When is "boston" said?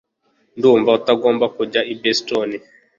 2.01-2.49